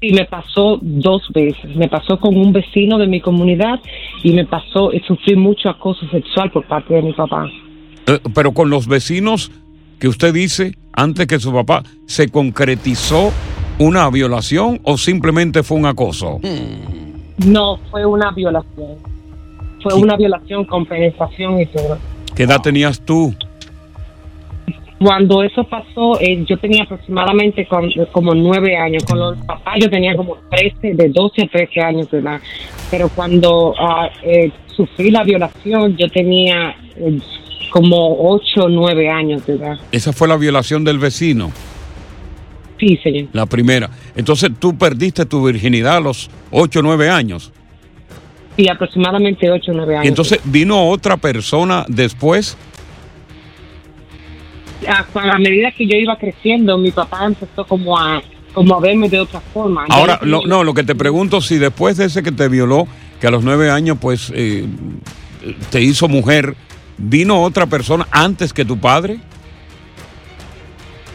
sí, 0.00 0.12
me 0.12 0.24
pasó 0.24 0.78
dos 0.80 1.28
veces. 1.34 1.76
Me 1.76 1.86
pasó 1.88 2.18
con 2.18 2.34
un 2.36 2.52
vecino 2.52 2.96
de 2.96 3.06
mi 3.06 3.20
comunidad 3.20 3.78
y 4.22 4.32
me 4.32 4.46
pasó, 4.46 4.90
eh, 4.90 5.02
sufrí 5.06 5.36
mucho 5.36 5.68
acoso 5.68 6.06
sexual 6.10 6.50
por 6.50 6.64
parte 6.66 6.94
de 6.94 7.02
mi 7.02 7.12
papá. 7.12 7.46
Eh, 8.06 8.18
pero 8.34 8.52
con 8.52 8.70
los 8.70 8.86
vecinos 8.86 9.50
que 9.98 10.08
usted 10.08 10.32
dice, 10.34 10.76
antes 10.92 11.26
que 11.26 11.38
su 11.38 11.52
papá, 11.52 11.82
¿se 12.06 12.28
concretizó 12.28 13.32
una 13.78 14.08
violación 14.10 14.80
o 14.84 14.98
simplemente 14.98 15.62
fue 15.62 15.76
un 15.78 15.86
acoso? 15.86 16.40
No, 17.46 17.78
fue 17.90 18.04
una 18.04 18.30
violación. 18.32 18.96
Fue 19.82 19.94
una 19.94 20.16
violación 20.16 20.64
con 20.64 20.86
penetración 20.86 21.60
y 21.60 21.66
todo. 21.66 21.98
¿Qué 22.36 22.44
edad 22.44 22.60
tenías 22.60 23.00
tú? 23.00 23.34
Cuando 24.98 25.42
eso 25.42 25.64
pasó, 25.64 26.20
eh, 26.20 26.44
yo 26.48 26.56
tenía 26.58 26.84
aproximadamente 26.84 27.66
con- 27.66 27.90
como 28.12 28.34
nueve 28.34 28.76
años. 28.76 29.04
Con 29.04 29.18
los 29.18 29.36
papás 29.38 29.74
yo 29.80 29.90
tenía 29.90 30.14
como 30.14 30.36
13, 30.50 30.94
de 30.94 31.08
12 31.08 31.42
a 31.42 31.48
13 31.48 31.80
años 31.80 32.08
de 32.10 32.18
edad. 32.18 32.40
Pero 32.88 33.08
cuando 33.08 33.74
ah, 33.80 34.08
eh, 34.22 34.52
sufrí 34.76 35.10
la 35.10 35.24
violación, 35.24 35.96
yo 35.96 36.08
tenía 36.08 36.76
eh, 36.96 37.18
como 37.72 38.28
8 38.30 38.64
o 38.64 38.68
9 38.68 39.08
años 39.10 39.44
de 39.46 39.54
edad. 39.54 39.78
Esa 39.90 40.12
fue 40.12 40.28
la 40.28 40.36
violación 40.36 40.84
del 40.84 40.98
vecino, 40.98 41.50
Sí, 42.78 42.98
señor. 43.02 43.28
la 43.32 43.46
primera. 43.46 43.88
Entonces 44.14 44.50
tú 44.58 44.76
perdiste 44.76 45.24
tu 45.26 45.44
virginidad 45.46 45.96
a 45.96 46.00
los 46.00 46.30
8 46.50 46.80
o 46.80 46.82
9 46.82 47.08
años. 47.10 47.50
Sí, 48.56 48.68
aproximadamente 48.68 49.50
8 49.50 49.72
o 49.72 49.74
9 49.74 49.94
años. 49.94 50.04
Y 50.04 50.08
entonces 50.08 50.40
vino 50.44 50.88
otra 50.90 51.16
persona 51.16 51.84
después. 51.88 52.56
a, 54.86 55.06
a 55.32 55.38
medida 55.38 55.70
que 55.72 55.86
yo 55.86 55.96
iba 55.96 56.16
creciendo, 56.18 56.76
mi 56.76 56.90
papá 56.90 57.24
empezó 57.26 57.64
como 57.66 57.98
a 57.98 58.22
como 58.52 58.74
a 58.76 58.80
verme 58.80 59.08
de 59.08 59.18
otra 59.18 59.40
forma. 59.40 59.86
Ahora, 59.88 60.18
no 60.22 60.28
lo- 60.42 60.46
no, 60.46 60.62
lo 60.64 60.74
que 60.74 60.82
te 60.84 60.94
pregunto, 60.94 61.40
si 61.40 61.56
después 61.56 61.96
de 61.96 62.04
ese 62.04 62.22
que 62.22 62.32
te 62.32 62.48
violó, 62.48 62.86
que 63.18 63.26
a 63.26 63.30
los 63.30 63.42
9 63.44 63.70
años, 63.70 63.96
pues, 63.98 64.30
eh, 64.34 64.66
te 65.70 65.80
hizo 65.80 66.06
mujer, 66.06 66.54
¿vino 67.02 67.42
otra 67.42 67.66
persona 67.66 68.06
antes 68.10 68.52
que 68.54 68.64
tu 68.64 68.78
padre? 68.78 69.18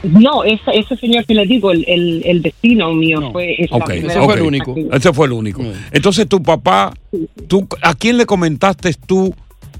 No, 0.03 0.43
ese, 0.43 0.61
ese 0.73 0.95
señor 0.95 1.25
que 1.25 1.33
le 1.33 1.45
digo, 1.47 1.71
el, 1.71 1.83
el, 1.87 2.21
el 2.23 2.41
destino 2.43 2.93
mío 2.93 3.31
fue 3.31 3.55
esa 3.61 3.75
Ok, 3.77 3.85
primera 3.85 4.21
ok. 4.21 4.35
vez. 4.35 4.85
Ese 4.93 5.11
fue 5.13 5.25
el 5.25 5.31
único. 5.33 5.65
Entonces 5.91 6.27
tu 6.27 6.41
papá, 6.43 6.93
tú, 7.47 7.67
¿a 7.81 7.95
quién 7.95 8.17
le 8.17 8.25
comentaste 8.27 8.93
tú 8.93 9.33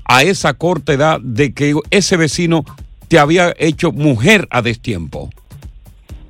a 0.05 0.23
esa 0.23 0.53
corta 0.55 0.93
edad 0.93 1.19
de 1.21 1.53
que 1.53 1.75
ese 1.91 2.17
vecino 2.17 2.65
te 3.07 3.19
había 3.19 3.53
hecho 3.59 3.91
mujer 3.91 4.47
a 4.49 4.61
destiempo? 4.63 5.29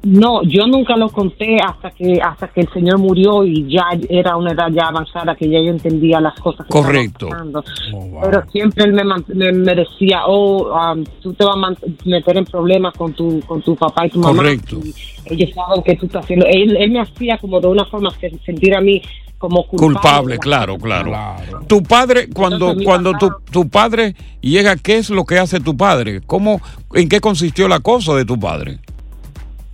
No, 0.08 0.42
yo 0.44 0.66
nunca 0.68 0.96
lo 0.96 1.10
conté 1.10 1.58
hasta 1.62 1.92
que 1.92 2.18
hasta 2.22 2.48
que 2.48 2.62
el 2.62 2.70
señor 2.72 2.98
murió 2.98 3.44
y 3.44 3.68
ya 3.68 3.90
era 4.08 4.38
una 4.38 4.54
edad 4.54 4.70
ya 4.72 4.88
avanzada 4.88 5.36
que 5.36 5.50
ya 5.50 5.60
yo 5.60 5.70
entendía 5.70 6.22
las 6.22 6.40
cosas 6.40 6.66
que 6.66 6.72
Correcto. 6.72 7.28
pasando. 7.28 7.62
Pero 8.22 8.44
siempre 8.50 8.86
él 8.86 8.94
me, 8.94 9.04
me, 9.04 9.52
me 9.52 9.76
decía, 9.76 10.22
oh, 10.26 10.74
um, 10.74 11.04
tú 11.22 11.34
te 11.34 11.44
vas 11.44 11.58
a 11.58 11.76
meter 12.06 12.38
en 12.38 12.46
problemas 12.46 12.94
con 12.94 13.12
tu 13.12 13.42
con 13.42 13.62
tu 13.62 13.76
papá 13.76 14.06
y 14.06 14.12
tu 14.12 14.20
mamá. 14.20 14.34
Correcto. 14.34 14.80
Y 14.82 15.34
ellos 15.34 15.54
saben 15.54 15.84
que 15.84 15.98
tú 15.98 16.06
estás 16.06 16.24
haciendo. 16.24 16.46
Él, 16.46 16.78
él 16.78 16.90
me 16.90 17.02
hacía 17.02 17.38
como 17.38 17.60
de 17.60 17.68
una 17.68 17.84
forma 17.84 18.10
que 18.18 18.30
sentir 18.46 18.78
a 18.78 18.80
mí 18.80 19.02
como 19.38 19.68
culpable. 19.68 20.00
Culpable, 20.00 20.38
claro, 20.40 20.78
claro. 20.78 21.12
Tu 21.68 21.84
padre, 21.84 22.30
cuando, 22.34 22.70
Entonces, 22.70 22.86
cuando 22.86 23.12
tu, 23.18 23.30
tu 23.52 23.68
padre 23.68 24.16
llega, 24.40 24.78
¿qué 24.78 25.00
es 25.00 25.10
lo 25.10 25.26
que 25.26 25.38
hace 25.38 25.60
tu 25.60 25.76
padre? 25.76 26.22
¿Cómo, 26.26 26.62
¿En 26.94 27.10
qué 27.10 27.20
consistió 27.20 27.66
el 27.66 27.74
acoso 27.74 28.16
de 28.16 28.24
tu 28.24 28.40
padre? 28.40 28.80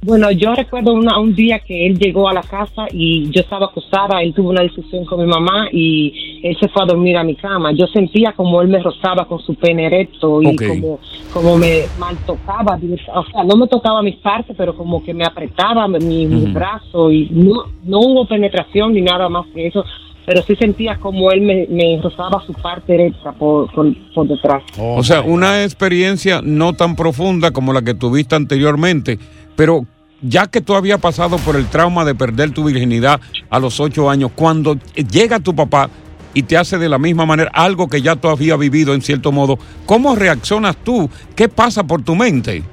Bueno, 0.06 0.32
yo 0.32 0.54
recuerdo 0.54 0.94
una- 0.94 1.18
un 1.18 1.34
día 1.34 1.60
que 1.60 1.86
él 1.88 1.98
llegó 1.98 2.28
a 2.28 2.34
la 2.34 2.42
casa 2.42 2.88
y 2.92 3.30
yo 3.32 3.42
estaba 3.42 3.68
acostada, 3.68 4.22
él 4.22 4.34
tuvo 4.34 4.50
una 4.50 4.62
discusión 4.62 5.06
con 5.06 5.20
mi 5.22 5.26
mamá 5.26 5.68
y 5.72 6.40
él 6.44 6.58
se 6.60 6.68
fue 6.68 6.84
a 6.84 6.86
dormir 6.86 7.16
a 7.16 7.24
mi 7.24 7.36
cama. 7.36 7.72
Yo 7.72 7.88
sentía 7.88 8.34
como 8.34 8.62
él 8.62 8.68
me 8.68 8.80
rozaba 8.80 9.26
con 9.26 9.40
su 9.40 9.56
pene 9.56 9.86
erecto 9.86 10.42
y 10.42 10.48
como, 10.68 11.00
como 11.32 11.58
me 11.58 11.84
mal 11.98 12.18
tocaba, 12.26 12.78
o 13.16 13.24
sea, 13.32 13.44
no 13.46 13.56
me 13.56 13.68
tocaba 13.68 14.02
mis 14.02 14.16
partes, 14.18 14.56
pero 14.58 14.76
como 14.76 15.02
que 15.04 15.14
me 15.14 15.24
apretaba 15.26 15.88
mi, 15.88 16.26
mi 16.26 16.52
brazo 16.52 17.10
y 17.10 17.30
no, 17.32 17.64
no 17.86 18.00
hubo 18.00 18.28
penetración 18.28 18.94
ni 18.94 19.02
nada 19.02 19.30
más 19.30 19.46
que 19.56 19.68
eso, 19.68 19.86
pero 20.26 20.42
sí 20.42 20.56
sentía 20.56 20.98
como 21.00 21.32
él 21.32 21.42
me, 21.42 21.66
me 21.70 22.00
rozaba 22.02 22.42
su 22.46 22.54
parte 22.54 22.94
erecta 22.94 23.32
por, 23.34 23.70
por, 23.74 23.88
por 24.14 24.28
detrás. 24.28 24.64
o 24.78 25.04
sea, 25.04 25.22
una 25.22 25.64
experiencia 25.64 26.42
no 26.44 26.74
tan 26.74 26.96
profunda 26.96 27.52
como 27.52 27.72
la 27.74 27.82
que 27.82 27.94
tuviste 27.94 28.36
anteriormente, 28.36 29.18
pero 29.56 29.86
ya 30.22 30.48
que 30.48 30.62
tú 30.62 30.76
habías 30.76 31.00
pasado 31.00 31.38
por 31.38 31.56
el 31.56 31.68
trauma 31.68 32.06
de 32.06 32.16
perder 32.16 32.52
tu 32.52 32.64
virginidad 32.64 33.20
a 33.50 33.60
los 33.60 33.80
ocho 33.80 34.10
años, 34.10 34.32
cuando 34.34 34.78
llega 34.96 35.40
tu 35.40 35.54
papá 35.56 35.90
y 36.34 36.44
te 36.44 36.58
hace 36.58 36.78
de 36.78 36.90
la 36.90 36.98
misma 36.98 37.26
manera 37.26 37.52
algo 37.54 37.88
que 37.88 38.02
ya 38.02 38.16
tú 38.16 38.30
habías 38.30 38.58
vivido 38.58 38.94
en 38.94 39.02
cierto 39.02 39.32
modo, 39.32 39.60
¿cómo 39.86 40.16
reaccionas 40.16 40.78
tú? 40.78 41.10
¿Qué 41.36 41.50
pasa 41.50 41.86
por 41.86 42.04
tu 42.04 42.16
mente? 42.16 42.64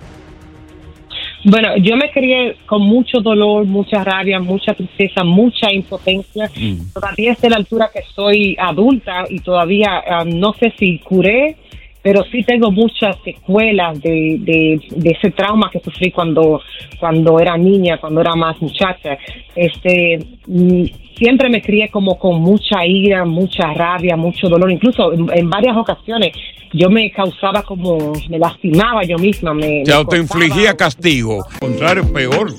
Bueno, 1.44 1.76
yo 1.78 1.96
me 1.96 2.10
crié 2.10 2.56
con 2.66 2.82
mucho 2.82 3.20
dolor, 3.20 3.64
mucha 3.64 4.04
rabia, 4.04 4.40
mucha 4.40 4.74
tristeza, 4.74 5.24
mucha 5.24 5.72
impotencia. 5.72 6.50
Todavía 6.92 7.32
es 7.32 7.40
de 7.40 7.50
la 7.50 7.56
altura 7.56 7.90
que 7.92 8.02
soy 8.14 8.56
adulta 8.58 9.24
y 9.28 9.40
todavía 9.40 10.02
ah, 10.06 10.24
no 10.24 10.52
sé 10.60 10.72
si 10.78 10.98
curé, 10.98 11.56
pero 12.02 12.22
sí 12.30 12.42
tengo 12.44 12.70
muchas 12.70 13.16
secuelas 13.24 14.00
de, 14.00 14.38
de, 14.40 14.80
de 14.96 15.10
ese 15.10 15.30
trauma 15.30 15.70
que 15.70 15.80
sufrí 15.80 16.10
cuando, 16.10 16.60
cuando 16.98 17.38
era 17.38 17.56
niña, 17.56 17.98
cuando 17.98 18.20
era 18.20 18.34
más 18.34 18.60
muchacha. 18.60 19.18
Este, 19.54 20.18
mm, 20.46 20.84
siempre 21.16 21.50
me 21.50 21.60
crié 21.60 21.90
como 21.90 22.18
con 22.18 22.40
mucha 22.40 22.86
ira, 22.86 23.24
mucha 23.24 23.72
rabia, 23.74 24.16
mucho 24.16 24.48
dolor. 24.48 24.70
Incluso 24.70 25.12
en, 25.12 25.26
en 25.32 25.50
varias 25.50 25.76
ocasiones 25.76 26.32
yo 26.72 26.88
me 26.88 27.10
causaba 27.10 27.62
como, 27.62 28.12
me 28.28 28.38
lastimaba 28.38 29.02
yo 29.02 29.18
misma. 29.18 29.52
Me, 29.52 29.82
Te 29.84 29.90
me 29.90 29.96
autoinfligía 29.96 30.76
castigo. 30.76 31.44
Contrario, 31.58 32.10
peor. 32.12 32.50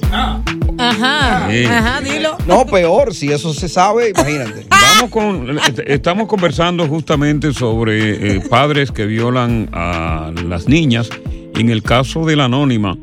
Ajá, 0.90 1.50
Sí. 1.52 1.66
ajá, 1.66 2.02
dilo. 2.02 2.38
No, 2.48 2.66
peor, 2.66 3.14
si 3.14 3.32
eso 3.32 3.54
se 3.54 3.70
sabe, 3.70 4.10
imagínate. 4.10 4.66
Vamos 4.98 5.12
con, 5.12 5.58
est- 5.60 5.80
estamos 5.88 6.28
conversando 6.28 6.88
justamente 6.88 7.54
sobre 7.54 8.36
eh, 8.38 8.42
padres 8.50 8.92
que 8.92 9.06
violan 9.06 9.70
a 9.72 10.32
las 10.48 10.68
niñas. 10.68 11.10
En 11.56 11.70
el 11.70 11.84
caso 11.84 12.26
de 12.26 12.36
la 12.36 12.46
anónima, 12.46 12.98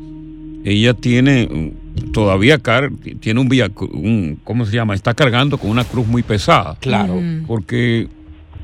ella 0.65 0.93
tiene 0.93 1.73
todavía 2.13 2.57
car 2.59 2.89
tiene 3.19 3.39
un, 3.39 3.49
via- 3.49 3.69
un 3.93 4.39
¿cómo 4.43 4.65
se 4.65 4.73
llama? 4.73 4.95
Está 4.95 5.13
cargando 5.13 5.57
con 5.57 5.69
una 5.69 5.83
cruz 5.83 6.07
muy 6.07 6.23
pesada. 6.23 6.77
Claro. 6.79 7.19
Porque 7.47 8.07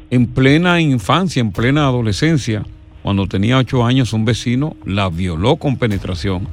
en 0.09 0.27
plena 0.27 0.79
infancia, 0.81 1.39
en 1.41 1.51
plena 1.51 1.85
adolescencia, 1.87 2.63
cuando 3.03 3.27
tenía 3.27 3.57
ocho 3.57 3.85
años, 3.85 4.13
un 4.13 4.25
vecino 4.25 4.75
la 4.85 5.09
violó 5.09 5.57
con 5.57 5.77
penetración 5.77 6.47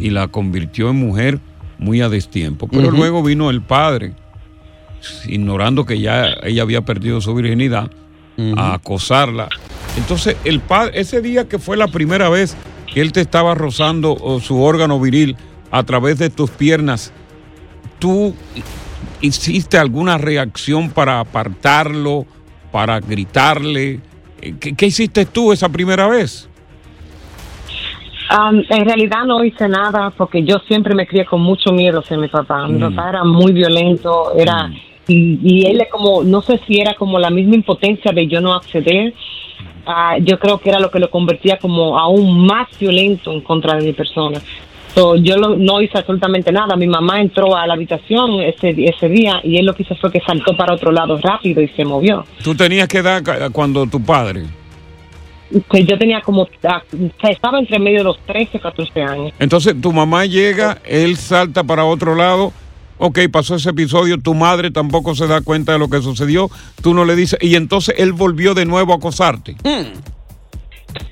y 0.00 0.10
la 0.10 0.28
convirtió 0.28 0.90
en 0.90 0.96
mujer 0.96 1.38
muy 1.82 2.00
a 2.00 2.08
destiempo. 2.08 2.68
Pero 2.68 2.90
luego 2.90 3.22
vino 3.22 3.50
el 3.50 3.60
padre, 3.60 4.14
ignorando 5.26 5.84
que 5.84 6.00
ya 6.00 6.34
ella 6.42 6.62
había 6.62 6.82
perdido 6.82 7.20
su 7.20 7.34
virginidad, 7.34 7.90
a 8.56 8.74
acosarla. 8.74 9.48
Entonces, 9.96 10.36
el 10.44 10.60
padre, 10.60 11.00
ese 11.00 11.20
día 11.20 11.48
que 11.48 11.58
fue 11.58 11.76
la 11.76 11.88
primera 11.88 12.28
vez 12.28 12.56
que 12.92 13.00
él 13.00 13.12
te 13.12 13.20
estaba 13.20 13.54
rozando 13.54 14.40
su 14.40 14.62
órgano 14.62 14.98
viril 14.98 15.36
a 15.70 15.82
través 15.82 16.18
de 16.18 16.30
tus 16.30 16.50
piernas, 16.50 17.12
¿tú 17.98 18.34
hiciste 19.20 19.78
alguna 19.78 20.18
reacción 20.18 20.90
para 20.90 21.20
apartarlo, 21.20 22.26
para 22.70 23.00
gritarle? 23.00 24.00
¿Qué, 24.60 24.74
qué 24.74 24.86
hiciste 24.86 25.26
tú 25.26 25.52
esa 25.52 25.68
primera 25.68 26.08
vez? 26.08 26.48
Um, 28.34 28.62
en 28.70 28.84
realidad 28.86 29.24
no 29.26 29.44
hice 29.44 29.68
nada 29.68 30.10
porque 30.16 30.42
yo 30.42 30.58
siempre 30.66 30.94
me 30.94 31.06
crié 31.06 31.26
con 31.26 31.42
mucho 31.42 31.70
miedo 31.72 31.98
hacia 32.00 32.16
mi 32.16 32.28
papá. 32.28 32.66
Mi 32.66 32.78
Mm. 32.78 32.94
papá 32.94 33.08
era 33.10 33.24
muy 33.24 33.52
violento, 33.52 34.32
era 34.36 34.70
y, 35.08 35.38
y 35.42 35.66
él 35.66 35.82
como, 35.90 36.22
no 36.22 36.40
sé 36.40 36.58
si 36.66 36.80
era 36.80 36.94
como 36.94 37.18
la 37.18 37.28
misma 37.28 37.56
impotencia 37.56 38.12
de 38.12 38.26
yo 38.28 38.40
no 38.40 38.54
acceder. 38.54 39.12
Ah, 39.84 40.16
yo 40.20 40.38
creo 40.38 40.58
que 40.58 40.70
era 40.70 40.78
lo 40.78 40.90
que 40.90 41.00
lo 41.00 41.10
convertía 41.10 41.58
como 41.58 41.98
aún 41.98 42.46
más 42.46 42.68
violento 42.78 43.32
en 43.32 43.40
contra 43.42 43.74
de 43.76 43.82
mi 43.84 43.92
persona. 43.92 44.40
So, 44.94 45.16
yo 45.16 45.36
lo- 45.36 45.56
no 45.56 45.80
hice 45.82 45.98
absolutamente 45.98 46.52
nada. 46.52 46.76
Mi 46.76 46.86
mamá 46.86 47.20
entró 47.20 47.56
a 47.56 47.66
la 47.66 47.74
habitación 47.74 48.40
ese, 48.42 48.74
ese 48.78 49.08
día 49.08 49.40
y 49.42 49.56
él 49.56 49.66
lo 49.66 49.74
que 49.74 49.82
hizo 49.82 49.94
fue 49.96 50.10
que 50.12 50.20
saltó 50.20 50.56
para 50.56 50.74
otro 50.74 50.92
lado 50.92 51.18
rápido 51.18 51.60
y 51.60 51.68
se 51.68 51.84
movió. 51.84 52.24
¿Tú 52.44 52.54
tenías 52.54 52.86
que 52.88 53.02
dar 53.02 53.22
ca- 53.22 53.50
cuando 53.50 53.86
tu 53.86 54.00
padre? 54.02 54.42
Que 55.70 55.84
yo 55.84 55.98
tenía 55.98 56.20
como, 56.20 56.48
ah, 56.64 56.82
estaba 57.28 57.58
entre 57.58 57.78
medio 57.78 57.98
de 57.98 58.04
los 58.04 58.18
13 58.26 58.56
y 58.56 58.58
14 58.60 59.02
años. 59.02 59.32
Entonces 59.38 59.78
tu 59.80 59.92
mamá 59.92 60.24
llega, 60.26 60.78
él 60.84 61.16
salta 61.16 61.62
para 61.64 61.84
otro 61.84 62.14
lado. 62.14 62.52
Ok, 62.98 63.18
pasó 63.32 63.56
ese 63.56 63.70
episodio, 63.70 64.18
tu 64.18 64.32
madre 64.32 64.70
tampoco 64.70 65.14
se 65.16 65.26
da 65.26 65.40
cuenta 65.40 65.72
de 65.72 65.78
lo 65.80 65.88
que 65.90 66.00
sucedió, 66.00 66.48
tú 66.82 66.94
no 66.94 67.04
le 67.04 67.16
dices, 67.16 67.36
y 67.42 67.56
entonces 67.56 67.96
él 67.98 68.12
volvió 68.12 68.54
de 68.54 68.64
nuevo 68.64 68.92
a 68.92 68.96
acosarte. 68.96 69.56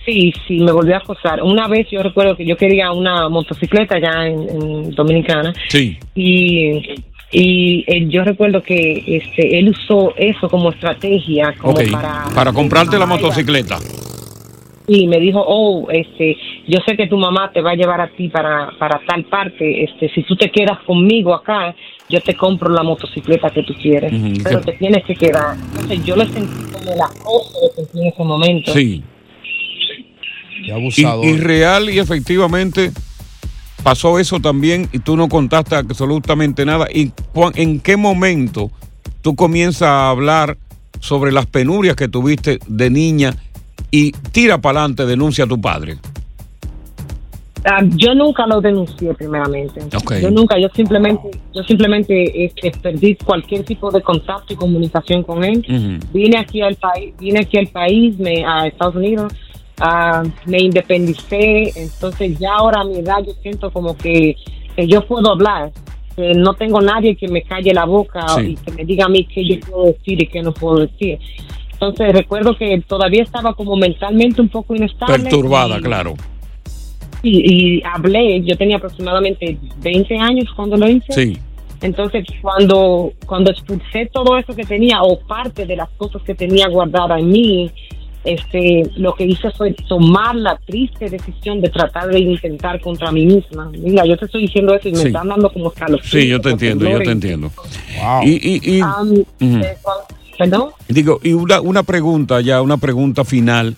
Sí, 0.04 0.32
sí, 0.46 0.60
me 0.60 0.72
volvió 0.72 0.94
a 0.94 0.98
acosar. 0.98 1.42
Una 1.42 1.66
vez 1.68 1.88
yo 1.90 2.02
recuerdo 2.02 2.36
que 2.36 2.46
yo 2.46 2.56
quería 2.56 2.92
una 2.92 3.28
motocicleta 3.28 3.96
allá 3.96 4.26
en, 4.28 4.40
en 4.48 4.90
Dominicana 4.94 5.52
Sí. 5.68 5.98
y, 6.14 6.94
y 7.32 7.84
eh, 7.86 8.06
yo 8.08 8.22
recuerdo 8.24 8.62
que 8.62 9.02
este 9.06 9.58
él 9.58 9.70
usó 9.70 10.14
eso 10.16 10.48
como 10.48 10.70
estrategia 10.70 11.54
como 11.58 11.74
para 11.74 12.24
para 12.34 12.52
comprarte 12.52 12.98
la 12.98 13.06
motocicleta. 13.06 13.78
Y 14.92 15.06
me 15.06 15.20
dijo, 15.20 15.42
oh, 15.46 15.88
este, 15.90 16.36
yo 16.66 16.78
sé 16.86 16.96
que 16.96 17.06
tu 17.06 17.16
mamá 17.16 17.50
te 17.52 17.60
va 17.60 17.70
a 17.72 17.74
llevar 17.74 18.00
a 18.00 18.08
ti 18.08 18.28
para, 18.28 18.70
para 18.78 19.00
tal 19.06 19.24
parte, 19.26 19.84
este, 19.84 20.08
si 20.12 20.22
tú 20.24 20.34
te 20.36 20.50
quedas 20.50 20.78
conmigo 20.86 21.32
acá, 21.34 21.74
yo 22.08 22.20
te 22.20 22.34
compro 22.34 22.68
la 22.70 22.82
motocicleta 22.82 23.50
que 23.50 23.62
tú 23.62 23.72
quieres, 23.80 24.12
pero 24.42 24.60
te 24.60 24.72
tienes 24.72 25.04
que 25.04 25.14
quedar. 25.14 25.56
Entonces 25.56 26.04
yo 26.04 26.16
le 26.16 26.26
sentí 26.26 26.72
como 26.72 26.92
el 26.92 27.00
acoso 27.00 27.52
que 27.76 27.82
sentí 27.84 28.00
en 28.00 28.06
ese 28.08 28.24
momento. 28.24 28.72
Sí. 28.72 29.02
Qué 30.64 30.66
Y, 30.66 30.70
abusador. 30.72 31.24
y 31.24 31.36
real 31.38 31.88
y 31.90 31.98
efectivamente 32.00 32.90
pasó 33.84 34.18
eso 34.18 34.40
también 34.40 34.88
y 34.92 34.98
tú 34.98 35.16
no 35.16 35.28
contaste 35.28 35.74
absolutamente 35.76 36.66
nada. 36.66 36.86
¿Y 36.92 37.12
cuán- 37.32 37.52
en 37.56 37.80
qué 37.80 37.96
momento 37.96 38.70
tú 39.22 39.36
comienzas 39.36 39.82
a 39.82 40.10
hablar 40.10 40.58
sobre 40.98 41.32
las 41.32 41.46
penurias 41.46 41.96
que 41.96 42.08
tuviste 42.08 42.58
de 42.66 42.90
niña 42.90 43.34
y 43.90 44.12
tira 44.12 44.58
para 44.58 44.80
adelante, 44.80 45.06
denuncia 45.06 45.44
a 45.44 45.46
tu 45.48 45.60
padre? 45.60 45.96
Ah, 47.64 47.82
yo 47.84 48.14
nunca 48.14 48.46
lo 48.46 48.60
denuncié 48.60 49.12
primeramente. 49.14 49.80
Yo 50.22 50.30
nunca, 50.30 50.58
yo 50.58 50.68
simplemente, 50.74 51.30
yo 51.54 51.62
simplemente 51.64 52.46
este, 52.46 52.70
perdí 52.70 53.16
cualquier 53.16 53.64
tipo 53.64 53.90
de 53.90 54.00
contacto 54.00 54.54
y 54.54 54.56
comunicación 54.56 55.22
con 55.22 55.44
él. 55.44 55.58
Ujú. 55.68 56.06
Vine 56.12 56.38
aquí 56.38 56.62
al 56.62 56.76
país, 56.76 57.12
vine 57.18 57.40
aquí 57.40 57.58
al 57.58 57.66
país, 57.66 58.18
me, 58.18 58.44
a 58.46 58.66
Estados 58.66 58.96
Unidos, 58.96 59.32
me 60.46 60.58
independicé, 60.62 61.72
entonces 61.76 62.38
ya 62.38 62.54
ahora 62.54 62.80
a 62.80 62.84
mi 62.84 62.96
edad 62.98 63.18
yo 63.26 63.32
siento 63.42 63.70
como 63.70 63.96
que, 63.96 64.36
que 64.74 64.86
yo 64.86 65.06
puedo 65.06 65.30
hablar, 65.30 65.70
que 66.16 66.32
no 66.34 66.54
tengo 66.54 66.80
nadie 66.80 67.14
que 67.16 67.28
me 67.28 67.42
calle 67.42 67.72
la 67.74 67.84
boca 67.84 68.26
Sí. 68.36 68.52
y 68.52 68.56
que 68.56 68.72
me 68.72 68.84
diga 68.84 69.04
a 69.06 69.08
mí 69.08 69.24
qué 69.26 69.44
yo 69.46 69.60
puedo 69.60 69.86
decir 69.92 70.22
y 70.22 70.26
qué 70.26 70.42
no 70.42 70.52
puedo 70.52 70.80
decir. 70.86 71.18
Entonces 71.80 72.12
recuerdo 72.12 72.54
que 72.56 72.82
todavía 72.86 73.22
estaba 73.22 73.54
como 73.54 73.74
mentalmente 73.74 74.40
un 74.42 74.48
poco 74.50 74.74
inestable. 74.74 75.22
Perturbada, 75.24 75.78
y- 75.78 75.82
claro. 75.82 76.14
Y, 77.22 77.78
y 77.78 77.82
hablé, 77.84 78.42
yo 78.42 78.56
tenía 78.56 78.76
aproximadamente 78.76 79.58
20 79.82 80.16
años 80.18 80.46
cuando 80.54 80.76
lo 80.76 80.88
hice. 80.88 81.12
Sí. 81.12 81.38
Entonces, 81.80 82.26
cuando, 82.42 83.12
cuando 83.24 83.50
expulsé 83.50 84.10
todo 84.12 84.36
eso 84.36 84.54
que 84.54 84.64
tenía, 84.64 85.02
o 85.02 85.18
parte 85.20 85.64
de 85.64 85.76
las 85.76 85.88
cosas 85.96 86.20
que 86.22 86.34
tenía 86.34 86.68
guardada 86.68 87.18
en 87.18 87.30
mí, 87.30 87.70
este, 88.24 88.82
lo 88.96 89.14
que 89.14 89.24
hice 89.24 89.50
fue 89.52 89.72
tomar 89.88 90.34
la 90.36 90.56
triste 90.66 91.08
decisión 91.08 91.62
de 91.62 91.70
tratar 91.70 92.08
de 92.08 92.20
intentar 92.20 92.78
contra 92.82 93.10
mí 93.10 93.24
misma. 93.24 93.70
Mira, 93.78 94.04
yo 94.04 94.18
te 94.18 94.26
estoy 94.26 94.42
diciendo 94.42 94.74
eso 94.74 94.88
y 94.88 94.92
me 94.92 94.98
Sí. 94.98 95.06
están 95.06 95.28
dando 95.28 95.50
como 95.50 95.68
escalofríos. 95.68 96.10
Sí, 96.24 96.28
yo 96.28 96.38
te 96.40 96.50
entiendo, 96.50 96.86
yo 96.86 96.98
te 96.98 97.10
entiendo. 97.10 97.50
Y, 98.22 98.30
y- 98.32 98.76
y- 98.76 98.80
Am, 98.82 99.10
Ujú. 99.12 99.24
eh, 99.40 99.76
cuan- 99.82 100.19
¿Perdón? 100.40 100.70
Digo, 100.88 101.20
y 101.22 101.34
una, 101.34 101.60
una 101.60 101.82
pregunta 101.82 102.40
ya, 102.40 102.62
una 102.62 102.78
pregunta 102.78 103.26
final. 103.26 103.76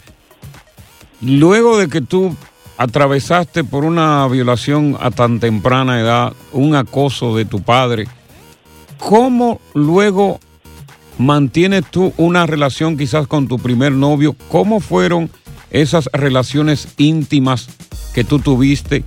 Luego 1.20 1.76
de 1.76 1.88
que 1.88 2.00
tú 2.00 2.36
atravesaste 2.76 3.64
por 3.64 3.84
una 3.84 4.28
violación 4.28 4.96
a 5.00 5.10
tan 5.10 5.40
temprana 5.40 6.00
edad, 6.00 6.34
un 6.52 6.76
acoso 6.76 7.36
de 7.36 7.46
tu 7.46 7.62
padre, 7.62 8.06
¿cómo 8.96 9.60
luego 9.74 10.38
mantienes 11.18 11.84
tú 11.90 12.12
una 12.16 12.46
relación 12.46 12.96
quizás 12.96 13.26
con 13.26 13.48
tu 13.48 13.58
primer 13.58 13.90
novio? 13.90 14.36
¿Cómo 14.48 14.78
fueron 14.78 15.30
esas 15.72 16.08
relaciones 16.12 16.86
íntimas 16.96 17.70
que 18.14 18.22
tú 18.22 18.38
tuviste? 18.38 19.02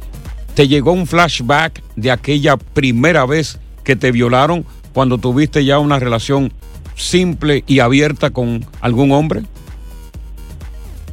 ¿Te 0.56 0.68
llegó 0.68 0.91
un 0.91 1.08
flashback 1.08 1.82
de 1.96 2.12
aquella 2.12 2.58
primera 2.58 3.26
vez 3.26 3.60
que 3.86 3.96
te 3.96 4.12
violaron 4.12 4.65
cuando 4.91 5.18
tuviste 5.20 5.63
ya 5.63 5.80
una 5.80 6.00
relación 6.00 6.52
simple 6.95 7.63
y 7.67 7.79
abierta 7.79 8.31
con 8.31 8.65
algún 8.81 9.12
hombre? 9.12 9.43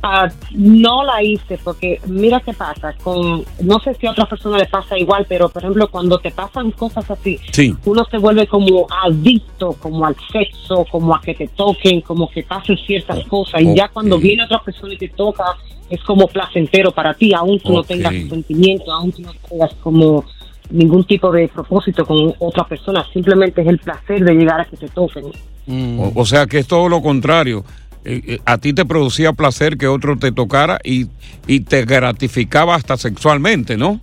Ah, 0.05 0.29
no 0.51 1.05
la 1.05 1.23
hice 1.23 1.59
porque 1.63 2.01
mira 2.07 2.41
qué 2.41 2.53
pasa 2.53 2.93
con 3.05 3.45
no 3.63 3.79
sé 3.79 3.95
si 3.95 4.09
a 4.09 4.11
otras 4.11 4.29
personas 4.29 4.59
les 4.59 4.69
pasa 4.69 4.99
igual 4.99 5.25
pero 5.29 5.49
por 5.49 5.63
ejemplo 5.63 5.89
cuando 5.93 6.19
te 6.19 6.33
pasan 6.33 6.73
cosas 6.73 7.09
así 7.09 7.39
Sí. 7.53 7.77
uno 7.85 8.05
se 8.11 8.19
vuelve 8.19 8.49
como 8.49 8.89
adicto 9.05 9.75
como 9.75 10.05
al 10.05 10.17
sexo 10.33 10.85
como 10.91 11.15
a 11.15 11.21
que 11.21 11.35
te 11.35 11.47
toquen 11.47 12.01
como 12.01 12.29
que 12.29 12.43
pasen 12.43 12.77
ciertas 12.79 13.25
cosas 13.27 13.63
y 13.63 13.77
ya 13.77 13.91
cuando 13.91 14.19
viene 14.19 14.43
otra 14.43 14.61
persona 14.61 14.93
y 14.93 14.99
te 14.99 15.09
toca 15.09 15.45
es 15.89 16.03
como 16.03 16.27
placentero 16.27 16.91
para 16.91 17.15
ti 17.15 17.33
aún 17.33 17.61
tú 17.61 17.73
no 17.73 17.85
tengas 17.85 18.13
sentimiento 18.29 18.91
aún 18.91 19.13
tú 19.13 19.23
no 19.23 19.33
tengas 19.49 19.73
como 19.75 20.25
ningún 20.71 21.05
tipo 21.05 21.31
de 21.31 21.47
propósito 21.47 22.05
con 22.05 22.35
otra 22.41 22.67
persona 22.67 23.07
simplemente 23.13 23.63
es 23.63 23.69
el 23.69 23.79
placer 23.79 24.25
de 24.25 24.35
llegar 24.35 24.63
a 24.63 24.65
que 24.65 24.77
te 24.77 24.89
toquen 24.89 25.27
O, 25.69 26.13
o 26.15 26.27
sea 26.27 26.47
que 26.47 26.59
es 26.59 26.67
todo 26.67 26.89
lo 26.89 27.03
contrario. 27.03 27.65
Eh, 28.05 28.21
eh, 28.27 28.39
a 28.45 28.59
ti 28.59 28.73
te 28.73 28.85
producía 28.85 29.33
placer 29.33 29.79
que 29.79 29.87
otro 29.87 30.17
te 30.19 30.33
tocara 30.33 30.81
y, 30.83 31.07
y 31.47 31.61
te 31.61 31.85
gratificaba 31.85 32.75
hasta 32.75 32.97
sexualmente, 32.97 33.77
¿no? 33.77 34.01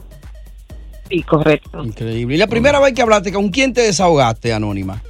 Sí, 1.09 1.21
correcto. 1.23 1.83
Increíble. 1.83 2.35
¿Y 2.35 2.37
la 2.37 2.47
primera 2.47 2.79
vez 2.79 2.93
que 2.93 3.01
hablaste, 3.01 3.33
con 3.33 3.49
quién 3.49 3.73
te 3.73 3.81
desahogaste, 3.81 4.53
Anónima? 4.53 5.01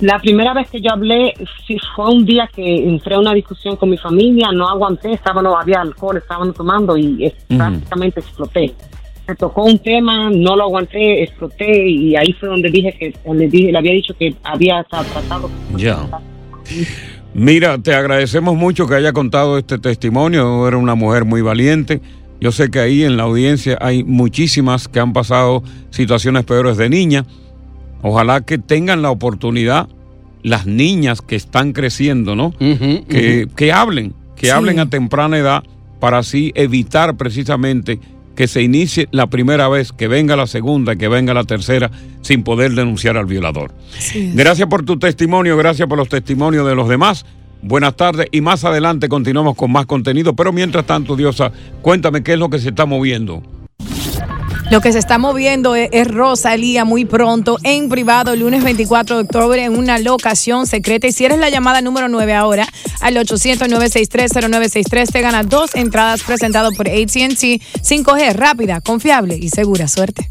La 0.00 0.18
primera 0.18 0.54
vez 0.54 0.70
que 0.70 0.80
yo 0.80 0.92
hablé 0.92 1.34
sí, 1.66 1.76
fue 1.94 2.08
un 2.08 2.24
día 2.24 2.48
que 2.54 2.88
entré 2.88 3.16
a 3.16 3.18
una 3.18 3.34
discusión 3.34 3.76
con 3.76 3.90
mi 3.90 3.98
familia, 3.98 4.48
no 4.52 4.66
aguanté, 4.66 5.12
estaba, 5.12 5.42
no 5.42 5.58
había 5.58 5.82
alcohol, 5.82 6.16
estaban 6.16 6.54
tomando 6.54 6.96
y 6.96 7.26
eh, 7.26 7.34
Ujú. 7.50 7.58
prácticamente 7.58 8.20
exploté. 8.20 8.74
Tocó 9.36 9.64
un 9.64 9.78
tema, 9.78 10.30
no 10.30 10.56
lo 10.56 10.64
aguanté, 10.64 11.22
exploté 11.22 11.88
y 11.88 12.16
ahí 12.16 12.32
fue 12.32 12.48
donde 12.48 12.70
dije 12.70 12.92
que 12.98 13.14
le, 13.32 13.48
dije, 13.48 13.72
le 13.72 13.78
había 13.78 13.92
dicho 13.92 14.14
que 14.18 14.34
había 14.44 14.84
tra- 14.88 15.04
tratado. 15.04 15.50
Ya. 15.76 16.06
Mira, 17.34 17.78
te 17.78 17.94
agradecemos 17.94 18.56
mucho 18.56 18.86
que 18.86 18.94
haya 18.94 19.12
contado 19.12 19.58
este 19.58 19.78
testimonio. 19.78 20.66
Era 20.66 20.76
una 20.76 20.94
mujer 20.94 21.24
muy 21.24 21.42
valiente. 21.42 22.00
Yo 22.40 22.52
sé 22.52 22.70
que 22.70 22.80
ahí 22.80 23.04
en 23.04 23.16
la 23.16 23.24
audiencia 23.24 23.78
hay 23.80 24.02
muchísimas 24.02 24.88
que 24.88 24.98
han 25.00 25.12
pasado 25.12 25.62
situaciones 25.90 26.44
peores 26.44 26.76
de 26.76 26.88
niña. 26.88 27.24
Ojalá 28.02 28.40
que 28.40 28.58
tengan 28.58 29.02
la 29.02 29.10
oportunidad 29.10 29.88
las 30.42 30.64
niñas 30.66 31.20
que 31.20 31.36
están 31.36 31.72
creciendo, 31.74 32.34
¿no? 32.34 32.52
que, 32.58 33.46
que 33.54 33.72
hablen, 33.72 34.14
que 34.36 34.46
Sí. 34.46 34.52
hablen 34.52 34.78
a 34.80 34.88
temprana 34.88 35.36
edad 35.36 35.62
para 36.00 36.16
así 36.18 36.50
evitar 36.54 37.14
precisamente 37.18 38.00
que 38.34 38.48
se 38.48 38.62
inicie 38.62 39.08
la 39.10 39.26
primera 39.26 39.68
vez, 39.68 39.92
que 39.92 40.08
venga 40.08 40.36
la 40.36 40.46
segunda, 40.46 40.96
que 40.96 41.08
venga 41.08 41.34
la 41.34 41.44
tercera, 41.44 41.90
sin 42.22 42.42
poder 42.42 42.72
denunciar 42.72 43.16
al 43.16 43.26
violador. 43.26 43.72
Gracias 44.34 44.68
por 44.68 44.84
tu 44.84 44.98
testimonio, 44.98 45.56
gracias 45.56 45.88
por 45.88 45.98
los 45.98 46.08
testimonios 46.08 46.66
de 46.66 46.74
los 46.74 46.88
demás. 46.88 47.26
Buenas 47.62 47.94
tardes 47.94 48.26
y 48.32 48.40
más 48.40 48.64
adelante 48.64 49.08
continuamos 49.08 49.54
con 49.54 49.70
más 49.70 49.84
contenido, 49.84 50.34
pero 50.34 50.52
mientras 50.52 50.86
tanto, 50.86 51.16
Diosa, 51.16 51.52
cuéntame 51.82 52.22
qué 52.22 52.32
es 52.32 52.38
lo 52.38 52.48
que 52.48 52.58
se 52.58 52.70
está 52.70 52.86
moviendo. 52.86 53.42
Lo 54.70 54.80
que 54.80 54.92
se 54.92 55.00
está 55.00 55.18
moviendo 55.18 55.74
es, 55.74 55.88
es 55.90 56.06
Rosalía 56.06 56.84
muy 56.84 57.04
pronto 57.04 57.58
en 57.64 57.88
privado, 57.88 58.34
el 58.34 58.40
lunes 58.40 58.62
24 58.62 59.16
de 59.16 59.22
octubre, 59.22 59.64
en 59.64 59.76
una 59.76 59.98
locación 59.98 60.68
secreta. 60.68 61.08
Y 61.08 61.12
si 61.12 61.24
eres 61.24 61.38
la 61.40 61.50
llamada 61.50 61.80
número 61.80 62.08
9 62.08 62.34
ahora, 62.34 62.68
al 63.00 63.16
800-963-0963, 63.16 65.10
te 65.10 65.20
ganas 65.22 65.48
dos 65.48 65.74
entradas 65.74 66.22
presentadas 66.22 66.72
por 66.76 66.86
ATT 66.88 67.60
5G, 67.82 68.32
rápida, 68.34 68.80
confiable 68.80 69.36
y 69.36 69.48
segura. 69.48 69.88
Suerte. 69.88 70.30